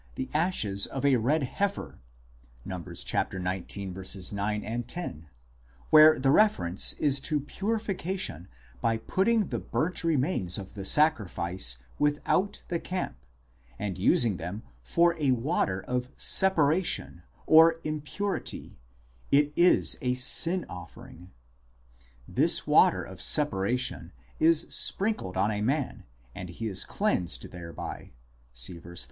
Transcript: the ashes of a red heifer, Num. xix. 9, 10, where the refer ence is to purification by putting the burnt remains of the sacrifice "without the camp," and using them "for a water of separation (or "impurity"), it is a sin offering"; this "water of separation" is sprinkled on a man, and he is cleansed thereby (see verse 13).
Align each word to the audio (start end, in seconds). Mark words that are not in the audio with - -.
the 0.15 0.31
ashes 0.33 0.87
of 0.87 1.05
a 1.05 1.17
red 1.17 1.43
heifer, 1.43 1.99
Num. 2.65 2.83
xix. 2.85 3.35
9, 4.49 4.83
10, 4.87 5.27
where 5.91 6.17
the 6.17 6.31
refer 6.31 6.65
ence 6.65 6.93
is 6.93 7.19
to 7.19 7.39
purification 7.39 8.47
by 8.81 8.97
putting 8.97 9.49
the 9.49 9.59
burnt 9.59 10.03
remains 10.03 10.57
of 10.57 10.73
the 10.73 10.83
sacrifice 10.85 11.77
"without 11.99 12.63
the 12.67 12.79
camp," 12.79 13.15
and 13.77 13.99
using 13.99 14.37
them 14.37 14.63
"for 14.81 15.15
a 15.21 15.29
water 15.33 15.83
of 15.87 16.09
separation 16.17 17.21
(or 17.45 17.79
"impurity"), 17.83 18.79
it 19.31 19.53
is 19.55 19.99
a 20.01 20.15
sin 20.15 20.65
offering"; 20.67 21.29
this 22.27 22.65
"water 22.65 23.03
of 23.03 23.21
separation" 23.21 24.11
is 24.39 24.61
sprinkled 24.73 25.37
on 25.37 25.51
a 25.51 25.61
man, 25.61 26.05
and 26.33 26.49
he 26.49 26.65
is 26.65 26.85
cleansed 26.85 27.51
thereby 27.51 28.09
(see 28.51 28.79
verse 28.79 28.99
13). 28.99 28.99